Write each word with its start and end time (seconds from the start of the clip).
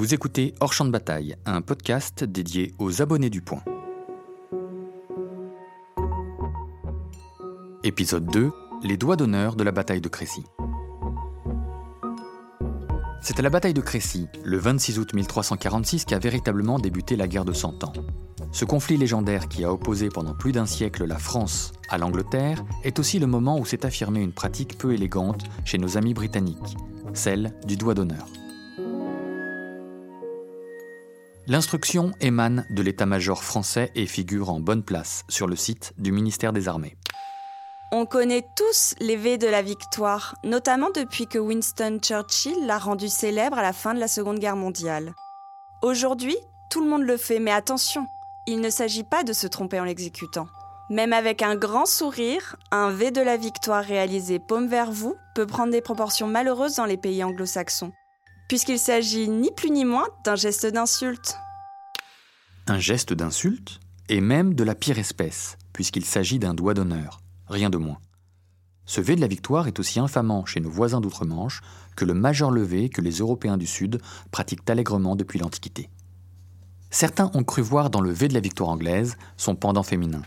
Vous 0.00 0.14
écoutez 0.14 0.54
Hors 0.60 0.72
Champ 0.72 0.86
de 0.86 0.90
Bataille, 0.90 1.36
un 1.44 1.60
podcast 1.60 2.24
dédié 2.24 2.72
aux 2.78 3.02
abonnés 3.02 3.28
du 3.28 3.42
Point. 3.42 3.62
Épisode 7.84 8.24
2 8.32 8.50
Les 8.82 8.96
doigts 8.96 9.16
d'honneur 9.16 9.56
de 9.56 9.62
la 9.62 9.72
bataille 9.72 10.00
de 10.00 10.08
Crécy. 10.08 10.42
C'est 13.20 13.38
à 13.38 13.42
la 13.42 13.50
bataille 13.50 13.74
de 13.74 13.82
Crécy, 13.82 14.26
le 14.42 14.56
26 14.56 14.98
août 15.00 15.12
1346, 15.12 16.06
qu'a 16.06 16.18
véritablement 16.18 16.78
débuté 16.78 17.14
la 17.14 17.28
guerre 17.28 17.44
de 17.44 17.52
Cent 17.52 17.84
Ans. 17.84 17.92
Ce 18.52 18.64
conflit 18.64 18.96
légendaire 18.96 19.48
qui 19.48 19.64
a 19.64 19.70
opposé 19.70 20.08
pendant 20.08 20.32
plus 20.32 20.52
d'un 20.52 20.64
siècle 20.64 21.04
la 21.04 21.18
France 21.18 21.72
à 21.90 21.98
l'Angleterre 21.98 22.64
est 22.84 22.98
aussi 22.98 23.18
le 23.18 23.26
moment 23.26 23.58
où 23.58 23.66
s'est 23.66 23.84
affirmée 23.84 24.22
une 24.22 24.32
pratique 24.32 24.78
peu 24.78 24.94
élégante 24.94 25.44
chez 25.66 25.76
nos 25.76 25.98
amis 25.98 26.14
britanniques, 26.14 26.78
celle 27.12 27.52
du 27.66 27.76
doigt 27.76 27.92
d'honneur. 27.92 28.26
L'instruction 31.50 32.12
émane 32.20 32.64
de 32.70 32.80
l'état-major 32.80 33.42
français 33.42 33.90
et 33.96 34.06
figure 34.06 34.50
en 34.50 34.60
bonne 34.60 34.84
place 34.84 35.24
sur 35.28 35.48
le 35.48 35.56
site 35.56 35.92
du 35.98 36.12
ministère 36.12 36.52
des 36.52 36.68
Armées. 36.68 36.96
On 37.90 38.06
connaît 38.06 38.46
tous 38.54 38.94
les 39.00 39.16
V 39.16 39.36
de 39.36 39.48
la 39.48 39.60
victoire, 39.60 40.36
notamment 40.44 40.90
depuis 40.94 41.26
que 41.26 41.40
Winston 41.40 41.98
Churchill 42.00 42.66
l'a 42.66 42.78
rendu 42.78 43.08
célèbre 43.08 43.58
à 43.58 43.62
la 43.62 43.72
fin 43.72 43.94
de 43.94 43.98
la 43.98 44.06
Seconde 44.06 44.38
Guerre 44.38 44.54
mondiale. 44.54 45.12
Aujourd'hui, 45.82 46.36
tout 46.70 46.84
le 46.84 46.88
monde 46.88 47.02
le 47.02 47.16
fait, 47.16 47.40
mais 47.40 47.50
attention, 47.50 48.06
il 48.46 48.60
ne 48.60 48.70
s'agit 48.70 49.02
pas 49.02 49.24
de 49.24 49.32
se 49.32 49.48
tromper 49.48 49.80
en 49.80 49.84
l'exécutant. 49.84 50.46
Même 50.88 51.12
avec 51.12 51.42
un 51.42 51.56
grand 51.56 51.84
sourire, 51.84 52.54
un 52.70 52.90
V 52.92 53.10
de 53.10 53.22
la 53.22 53.36
victoire 53.36 53.82
réalisé 53.82 54.38
paume 54.38 54.68
vers 54.68 54.92
vous 54.92 55.16
peut 55.34 55.48
prendre 55.48 55.72
des 55.72 55.82
proportions 55.82 56.28
malheureuses 56.28 56.76
dans 56.76 56.86
les 56.86 56.96
pays 56.96 57.24
anglo-saxons, 57.24 57.90
puisqu'il 58.48 58.78
s'agit 58.78 59.28
ni 59.28 59.50
plus 59.50 59.70
ni 59.70 59.84
moins 59.84 60.06
d'un 60.24 60.36
geste 60.36 60.66
d'insulte. 60.66 61.36
Un 62.66 62.78
geste 62.78 63.12
d'insulte 63.12 63.80
Et 64.08 64.20
même 64.20 64.54
de 64.54 64.64
la 64.64 64.74
pire 64.74 64.98
espèce, 64.98 65.56
puisqu'il 65.72 66.04
s'agit 66.04 66.38
d'un 66.38 66.54
doigt 66.54 66.74
d'honneur 66.74 67.20
rien 67.50 67.68
de 67.68 67.78
moins. 67.78 67.98
Ce 68.86 69.00
V 69.00 69.16
de 69.16 69.20
la 69.20 69.26
victoire 69.26 69.66
est 69.66 69.78
aussi 69.78 70.00
infamant 70.00 70.46
chez 70.46 70.60
nos 70.60 70.70
voisins 70.70 71.00
d'outre-Manche 71.00 71.60
que 71.96 72.04
le 72.04 72.14
majeur 72.14 72.50
levé 72.50 72.88
que 72.88 73.02
les 73.02 73.18
Européens 73.18 73.56
du 73.56 73.66
Sud 73.66 74.00
pratiquent 74.30 74.68
allègrement 74.70 75.16
depuis 75.16 75.38
l'Antiquité. 75.38 75.90
Certains 76.90 77.30
ont 77.34 77.44
cru 77.44 77.62
voir 77.62 77.90
dans 77.90 78.00
le 78.00 78.10
V 78.10 78.28
de 78.28 78.34
la 78.34 78.40
victoire 78.40 78.70
anglaise 78.70 79.16
son 79.36 79.54
pendant 79.54 79.82
féminin, 79.82 80.22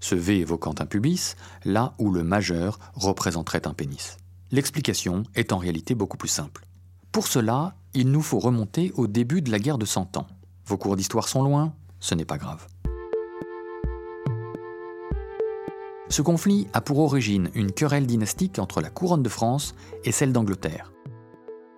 ce 0.00 0.14
V 0.14 0.40
évoquant 0.40 0.74
un 0.78 0.86
pubis, 0.86 1.34
là 1.64 1.94
où 1.98 2.10
le 2.10 2.24
majeur 2.24 2.78
représenterait 2.94 3.66
un 3.66 3.72
pénis. 3.72 4.18
L'explication 4.50 5.22
est 5.34 5.52
en 5.52 5.58
réalité 5.58 5.94
beaucoup 5.94 6.18
plus 6.18 6.28
simple. 6.28 6.66
Pour 7.10 7.26
cela, 7.26 7.74
il 7.94 8.10
nous 8.10 8.20
faut 8.20 8.38
remonter 8.38 8.92
au 8.96 9.06
début 9.06 9.40
de 9.40 9.50
la 9.50 9.58
guerre 9.58 9.78
de 9.78 9.86
Cent 9.86 10.16
Ans. 10.18 10.26
Vos 10.66 10.78
cours 10.78 10.96
d'histoire 10.96 11.28
sont 11.28 11.42
loin, 11.42 11.74
ce 12.00 12.14
n'est 12.14 12.24
pas 12.24 12.38
grave. 12.38 12.66
Ce 16.08 16.22
conflit 16.22 16.68
a 16.72 16.80
pour 16.80 16.98
origine 17.00 17.50
une 17.54 17.72
querelle 17.72 18.06
dynastique 18.06 18.58
entre 18.58 18.80
la 18.80 18.88
couronne 18.88 19.22
de 19.22 19.28
France 19.28 19.74
et 20.04 20.12
celle 20.12 20.32
d'Angleterre. 20.32 20.92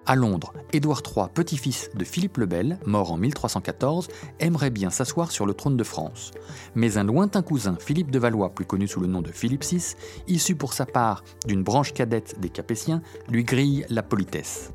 À 0.08 0.14
Londres, 0.14 0.52
Édouard 0.72 1.02
III, 1.04 1.26
petit-fils 1.34 1.90
de 1.96 2.04
Philippe 2.04 2.36
le 2.36 2.46
Bel, 2.46 2.78
mort 2.86 3.10
en 3.10 3.16
1314, 3.16 4.06
aimerait 4.38 4.70
bien 4.70 4.90
s'asseoir 4.90 5.32
sur 5.32 5.46
le 5.46 5.54
trône 5.54 5.76
de 5.76 5.82
France. 5.82 6.30
Mais 6.76 6.96
un 6.96 7.02
lointain 7.02 7.42
cousin, 7.42 7.76
Philippe 7.80 8.12
de 8.12 8.20
Valois, 8.20 8.54
plus 8.54 8.66
connu 8.66 8.86
sous 8.86 9.00
le 9.00 9.08
nom 9.08 9.20
de 9.20 9.32
Philippe 9.32 9.64
VI, 9.64 9.96
issu 10.28 10.54
pour 10.54 10.74
sa 10.74 10.86
part 10.86 11.24
d'une 11.48 11.64
branche 11.64 11.92
cadette 11.92 12.38
des 12.38 12.50
Capétiens, 12.50 13.02
lui 13.28 13.42
grille 13.42 13.84
la 13.88 14.04
politesse. 14.04 14.72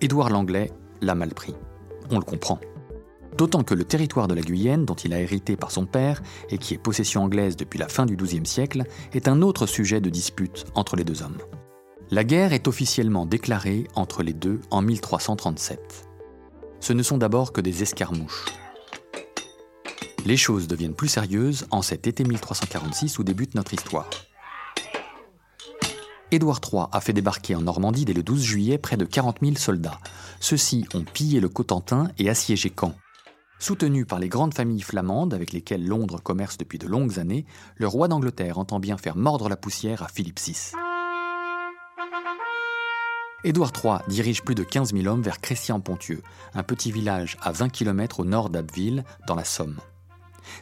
Édouard 0.00 0.30
l'Anglais 0.30 0.72
l'a 1.02 1.14
mal 1.14 1.34
pris. 1.34 1.54
On 2.10 2.18
le 2.18 2.24
comprend. 2.24 2.58
D'autant 3.36 3.62
que 3.62 3.74
le 3.74 3.84
territoire 3.84 4.28
de 4.28 4.34
la 4.34 4.42
Guyenne, 4.42 4.84
dont 4.84 4.94
il 4.94 5.14
a 5.14 5.20
hérité 5.20 5.56
par 5.56 5.70
son 5.70 5.86
père 5.86 6.22
et 6.50 6.58
qui 6.58 6.74
est 6.74 6.78
possession 6.78 7.22
anglaise 7.22 7.56
depuis 7.56 7.78
la 7.78 7.88
fin 7.88 8.04
du 8.04 8.16
XIIe 8.16 8.46
siècle, 8.46 8.84
est 9.14 9.28
un 9.28 9.40
autre 9.42 9.66
sujet 9.66 10.00
de 10.00 10.10
dispute 10.10 10.66
entre 10.74 10.96
les 10.96 11.04
deux 11.04 11.22
hommes. 11.22 11.38
La 12.10 12.24
guerre 12.24 12.52
est 12.52 12.68
officiellement 12.68 13.24
déclarée 13.24 13.88
entre 13.94 14.22
les 14.22 14.34
deux 14.34 14.60
en 14.70 14.82
1337. 14.82 16.08
Ce 16.80 16.92
ne 16.92 17.02
sont 17.02 17.16
d'abord 17.16 17.52
que 17.52 17.62
des 17.62 17.82
escarmouches. 17.82 18.44
Les 20.26 20.36
choses 20.36 20.68
deviennent 20.68 20.94
plus 20.94 21.08
sérieuses 21.08 21.66
en 21.70 21.80
cet 21.80 22.06
été 22.06 22.24
1346 22.24 23.18
où 23.18 23.24
débute 23.24 23.54
notre 23.54 23.72
histoire. 23.72 24.10
Édouard 26.30 26.60
III 26.70 26.84
a 26.92 27.00
fait 27.00 27.12
débarquer 27.12 27.54
en 27.54 27.62
Normandie 27.62 28.04
dès 28.04 28.12
le 28.12 28.22
12 28.22 28.42
juillet 28.42 28.78
près 28.78 28.96
de 28.96 29.04
40 29.04 29.38
000 29.42 29.56
soldats. 29.56 29.98
Ceux-ci 30.38 30.86
ont 30.94 31.04
pillé 31.04 31.40
le 31.40 31.48
Cotentin 31.48 32.10
et 32.18 32.30
assiégé 32.30 32.72
Caen. 32.78 32.94
Soutenu 33.62 34.04
par 34.04 34.18
les 34.18 34.28
grandes 34.28 34.54
familles 34.54 34.82
flamandes 34.82 35.32
avec 35.32 35.52
lesquelles 35.52 35.86
Londres 35.86 36.20
commerce 36.20 36.58
depuis 36.58 36.80
de 36.80 36.88
longues 36.88 37.20
années, 37.20 37.46
le 37.76 37.86
roi 37.86 38.08
d'Angleterre 38.08 38.58
entend 38.58 38.80
bien 38.80 38.98
faire 38.98 39.14
mordre 39.14 39.48
la 39.48 39.56
poussière 39.56 40.02
à 40.02 40.08
Philippe 40.08 40.40
VI. 40.40 40.72
Édouard 43.44 43.70
III 43.72 43.98
dirige 44.08 44.42
plus 44.42 44.56
de 44.56 44.64
15 44.64 44.92
000 44.92 45.06
hommes 45.06 45.22
vers 45.22 45.40
Crécy-en-Ponthieu, 45.40 46.22
un 46.54 46.64
petit 46.64 46.90
village 46.90 47.36
à 47.40 47.52
20 47.52 47.68
km 47.68 48.18
au 48.18 48.24
nord 48.24 48.50
d'Abbeville, 48.50 49.04
dans 49.28 49.36
la 49.36 49.44
Somme. 49.44 49.78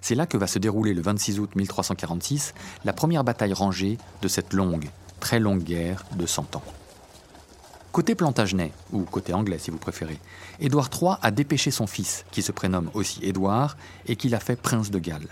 C'est 0.02 0.14
là 0.14 0.26
que 0.26 0.36
va 0.36 0.46
se 0.46 0.58
dérouler 0.58 0.92
le 0.92 1.00
26 1.00 1.40
août 1.40 1.56
1346 1.56 2.52
la 2.84 2.92
première 2.92 3.24
bataille 3.24 3.54
rangée 3.54 3.96
de 4.20 4.28
cette 4.28 4.52
longue, 4.52 4.90
très 5.20 5.40
longue 5.40 5.62
guerre 5.62 6.04
de 6.16 6.26
100 6.26 6.54
ans. 6.56 6.64
Côté 7.92 8.14
Plantagenet, 8.14 8.70
ou 8.92 9.02
côté 9.02 9.32
anglais 9.32 9.58
si 9.58 9.72
vous 9.72 9.78
préférez, 9.78 10.20
Édouard 10.60 10.90
III 10.94 11.14
a 11.22 11.32
dépêché 11.32 11.72
son 11.72 11.88
fils, 11.88 12.24
qui 12.30 12.40
se 12.40 12.52
prénomme 12.52 12.88
aussi 12.94 13.18
Édouard, 13.24 13.76
et 14.06 14.14
qu'il 14.14 14.36
a 14.36 14.38
fait 14.38 14.54
prince 14.54 14.92
de 14.92 15.00
Galles, 15.00 15.26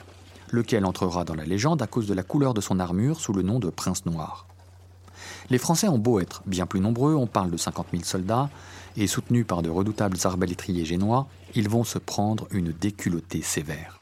lequel 0.50 0.84
entrera 0.84 1.24
dans 1.24 1.36
la 1.36 1.44
légende 1.44 1.82
à 1.82 1.86
cause 1.86 2.08
de 2.08 2.14
la 2.14 2.24
couleur 2.24 2.54
de 2.54 2.60
son 2.60 2.80
armure 2.80 3.20
sous 3.20 3.32
le 3.32 3.42
nom 3.42 3.60
de 3.60 3.70
prince 3.70 4.06
noir. 4.06 4.48
Les 5.50 5.58
Français 5.58 5.86
ont 5.86 5.98
beau 5.98 6.18
être 6.18 6.42
bien 6.46 6.66
plus 6.66 6.80
nombreux, 6.80 7.14
on 7.14 7.28
parle 7.28 7.52
de 7.52 7.56
50 7.56 7.86
000 7.92 8.02
soldats, 8.02 8.50
et 8.96 9.06
soutenus 9.06 9.46
par 9.46 9.62
de 9.62 9.70
redoutables 9.70 10.18
arbalétriers 10.24 10.84
génois, 10.84 11.28
ils 11.54 11.68
vont 11.68 11.84
se 11.84 11.98
prendre 11.98 12.48
une 12.50 12.72
déculottée 12.72 13.42
sévère. 13.42 14.00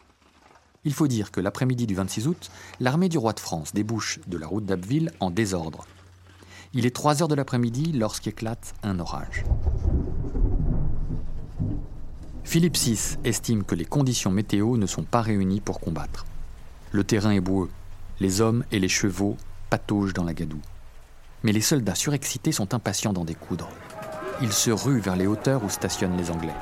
Il 0.85 0.95
faut 0.95 1.09
dire 1.09 1.31
que 1.31 1.43
l'après-midi 1.43 1.87
du 1.87 1.95
26 1.95 2.27
août, 2.27 2.51
l'armée 2.81 3.11
du 3.11 3.19
roi 3.19 3.35
de 3.35 3.41
France 3.41 3.75
débouche 3.75 4.19
de 4.27 4.39
la 4.39 4.47
route 4.47 4.65
d'Abbeville 4.65 5.13
en 5.21 5.31
désordre, 5.31 5.85
il 6.77 6.85
est 6.85 6.95
3 6.95 7.23
heures 7.23 7.29
de 7.29 7.35
l'après-midi 7.35 7.93
lorsqu'éclate 7.93 8.75
un 8.83 9.01
orage. 9.01 9.45
Philippe 12.45 12.77
VI 12.77 13.17
estime 13.25 13.65
que 13.65 13.75
les 13.75 13.87
conditions 13.87 14.31
météo 14.31 14.77
ne 14.77 14.85
sont 14.85 15.03
pas 15.03 15.23
réunies 15.23 15.63
pour 15.63 15.81
combattre. 15.81 16.27
Le 16.93 17.03
terrain 17.03 17.31
est 17.31 17.41
boueux, 17.41 17.71
les 18.21 18.43
hommes 18.43 18.63
et 18.73 18.79
les 18.79 18.91
chevaux 18.91 19.39
pataugent 19.71 20.13
dans 20.13 20.25
la 20.25 20.35
gadoue. 20.35 20.61
Mais 21.45 21.53
les 21.53 21.63
soldats 21.63 21.95
surexcités 21.95 22.53
sont 22.53 22.75
impatients 22.75 23.15
d'en 23.15 23.25
découdre. 23.25 23.71
Ils 24.43 24.53
se 24.53 24.71
ruent 24.71 25.01
vers 25.01 25.17
les 25.17 25.27
hauteurs 25.27 25.65
où 25.65 25.71
stationnent 25.71 26.19
les 26.19 26.31
Anglais. 26.31 26.55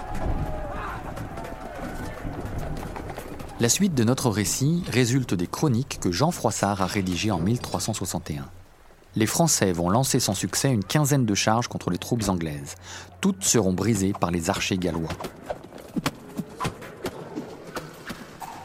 La 3.59 3.69
suite 3.69 3.95
de 3.95 4.05
notre 4.05 4.31
récit 4.31 4.85
résulte 4.87 5.35
des 5.35 5.49
chroniques 5.49 5.99
que 6.01 6.13
Jean 6.13 6.31
Froissart 6.31 6.83
a 6.83 6.87
rédigées 6.87 7.33
en 7.33 7.41
1361 7.41 8.49
les 9.17 9.27
Français 9.27 9.73
vont 9.73 9.91
lancer 9.91 10.21
sans 10.21 10.35
succès 10.35 10.73
une 10.73 10.85
quinzaine 10.85 11.27
de 11.27 11.35
charges 11.35 11.69
contre 11.69 11.91
les 11.91 11.99
troupes 11.99 12.29
anglaises. 12.29 12.75
Toutes 13.21 13.45
seront 13.45 13.73
brisées 13.73 14.13
par 14.13 14.31
les 14.31 14.51
archers 14.51 14.79
gallois. 14.79 15.13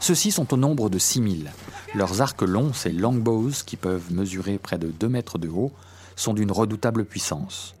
Ceux-ci 0.00 0.32
sont 0.32 0.52
au 0.52 0.56
nombre 0.56 0.90
de 0.90 0.98
6000. 0.98 1.50
Leurs 1.94 2.20
arcs 2.20 2.42
longs, 2.42 2.72
ces 2.72 2.90
longbows, 2.90 3.50
qui 3.64 3.76
peuvent 3.76 4.12
mesurer 4.12 4.58
près 4.58 4.78
de 4.78 4.88
2 4.88 5.08
mètres 5.08 5.38
de 5.38 5.48
haut, 5.48 5.72
sont 6.16 6.34
d'une 6.34 6.52
redoutable 6.52 7.04
puissance. 7.04 7.74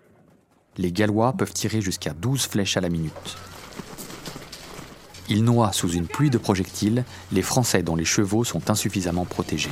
Les 0.78 0.92
Gallois 0.92 1.32
peuvent 1.32 1.52
tirer 1.52 1.80
jusqu'à 1.80 2.12
12 2.14 2.46
flèches 2.46 2.76
à 2.76 2.80
la 2.80 2.88
minute. 2.88 3.36
Ils 5.28 5.44
noient 5.44 5.72
sous 5.72 5.90
une 5.90 6.06
pluie 6.06 6.30
de 6.30 6.38
projectiles 6.38 7.04
les 7.32 7.42
Français 7.42 7.82
dont 7.82 7.96
les 7.96 8.04
chevaux 8.04 8.44
sont 8.44 8.70
insuffisamment 8.70 9.24
protégés. 9.24 9.70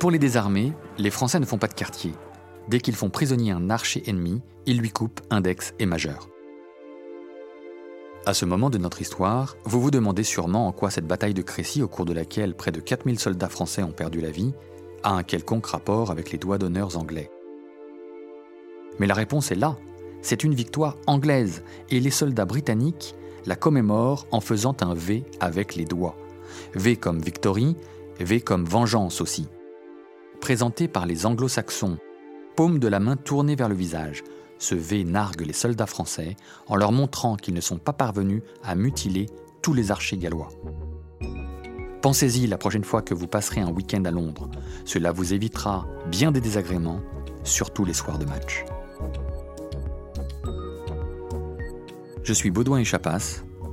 Pour 0.00 0.10
les 0.10 0.18
désarmer, 0.18 0.72
les 0.96 1.10
Français 1.10 1.38
ne 1.40 1.44
font 1.44 1.58
pas 1.58 1.66
de 1.66 1.74
quartier. 1.74 2.14
Dès 2.68 2.80
qu'ils 2.80 2.96
font 2.96 3.10
prisonnier 3.10 3.52
un 3.52 3.68
archer 3.68 4.02
ennemi, 4.08 4.40
ils 4.64 4.78
lui 4.78 4.88
coupent 4.88 5.20
index 5.28 5.74
et 5.78 5.84
majeur. 5.84 6.30
À 8.24 8.32
ce 8.32 8.46
moment 8.46 8.70
de 8.70 8.78
notre 8.78 9.02
histoire, 9.02 9.58
vous 9.64 9.78
vous 9.78 9.90
demandez 9.90 10.24
sûrement 10.24 10.66
en 10.66 10.72
quoi 10.72 10.90
cette 10.90 11.06
bataille 11.06 11.34
de 11.34 11.42
Crécy, 11.42 11.82
au 11.82 11.88
cours 11.88 12.06
de 12.06 12.14
laquelle 12.14 12.54
près 12.54 12.72
de 12.72 12.80
4000 12.80 13.18
soldats 13.18 13.50
français 13.50 13.82
ont 13.82 13.92
perdu 13.92 14.22
la 14.22 14.30
vie, 14.30 14.54
a 15.02 15.12
un 15.12 15.22
quelconque 15.22 15.66
rapport 15.66 16.10
avec 16.10 16.32
les 16.32 16.38
doigts 16.38 16.56
d'honneur 16.56 16.96
anglais. 16.96 17.30
Mais 18.98 19.06
la 19.06 19.14
réponse 19.14 19.52
est 19.52 19.54
là. 19.54 19.76
C'est 20.22 20.44
une 20.44 20.54
victoire 20.54 20.96
anglaise 21.08 21.62
et 21.90 22.00
les 22.00 22.10
soldats 22.10 22.46
britanniques 22.46 23.14
la 23.44 23.54
commémorent 23.54 24.26
en 24.30 24.40
faisant 24.40 24.76
un 24.80 24.94
V 24.94 25.24
avec 25.40 25.74
les 25.74 25.84
doigts. 25.84 26.16
V 26.74 26.96
comme 26.96 27.20
victory, 27.20 27.76
V 28.18 28.40
comme 28.40 28.64
vengeance 28.64 29.20
aussi 29.20 29.46
présenté 30.40 30.88
par 30.88 31.06
les 31.06 31.26
anglo-saxons, 31.26 31.98
paume 32.56 32.78
de 32.78 32.88
la 32.88 32.98
main 32.98 33.16
tournée 33.16 33.54
vers 33.54 33.68
le 33.68 33.74
visage, 33.74 34.24
ce 34.58 34.74
V 34.74 35.04
nargue 35.04 35.42
les 35.42 35.52
soldats 35.52 35.86
français 35.86 36.36
en 36.66 36.76
leur 36.76 36.92
montrant 36.92 37.36
qu'ils 37.36 37.54
ne 37.54 37.60
sont 37.60 37.78
pas 37.78 37.92
parvenus 37.92 38.42
à 38.62 38.74
mutiler 38.74 39.26
tous 39.62 39.72
les 39.72 39.90
archers 39.90 40.16
gallois. 40.16 40.48
Pensez-y 42.02 42.46
la 42.46 42.58
prochaine 42.58 42.84
fois 42.84 43.02
que 43.02 43.14
vous 43.14 43.26
passerez 43.26 43.60
un 43.60 43.70
week-end 43.70 44.04
à 44.04 44.10
Londres. 44.10 44.50
Cela 44.84 45.12
vous 45.12 45.34
évitera 45.34 45.86
bien 46.10 46.32
des 46.32 46.40
désagréments, 46.40 47.00
surtout 47.44 47.84
les 47.84 47.94
soirs 47.94 48.18
de 48.18 48.24
match. 48.24 48.64
Je 52.22 52.32
suis 52.32 52.50
Baudouin 52.50 52.78
et. 52.78 52.86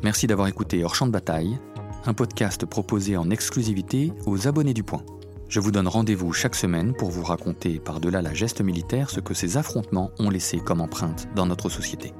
Merci 0.03 0.27
d'avoir 0.27 0.47
écouté 0.47 0.83
Hors 0.83 0.95
Champ 0.95 1.07
de 1.07 1.11
Bataille, 1.11 1.57
un 2.05 2.13
podcast 2.13 2.65
proposé 2.65 3.17
en 3.17 3.29
exclusivité 3.29 4.13
aux 4.25 4.47
abonnés 4.47 4.73
du 4.73 4.83
Point. 4.83 5.03
Je 5.49 5.61
vous 5.61 5.71
donne 5.71 5.87
rendez-vous 5.87 6.33
chaque 6.33 6.55
semaine 6.55 6.93
pour 6.93 7.09
vous 7.09 7.23
raconter 7.23 7.79
par-delà 7.79 8.21
la 8.21 8.33
geste 8.33 8.61
militaire 8.61 9.09
ce 9.09 9.21
que 9.21 9.33
ces 9.33 9.55
affrontements 9.55 10.11
ont 10.19 10.29
laissé 10.29 10.59
comme 10.59 10.81
empreinte 10.81 11.29
dans 11.35 11.45
notre 11.45 11.69
société. 11.69 12.13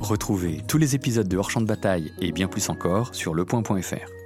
Retrouvez 0.00 0.62
tous 0.66 0.78
les 0.78 0.94
épisodes 0.94 1.28
de 1.28 1.36
Hors 1.36 1.50
Champ 1.50 1.60
de 1.60 1.66
Bataille 1.66 2.12
et 2.20 2.32
bien 2.32 2.48
plus 2.48 2.70
encore 2.70 3.14
sur 3.14 3.34
lepoint.fr. 3.34 4.17